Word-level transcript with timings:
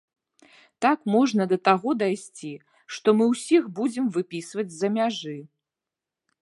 Так 0.85 0.99
можна 1.15 1.43
да 1.51 1.57
таго 1.69 1.89
дайсці, 2.03 2.49
што 2.97 3.07
мы 3.19 3.25
ўсіх 3.33 3.63
будзем 3.81 4.05
выпісваць 4.15 4.71
з-за 4.75 4.89
мяжы! 4.97 5.37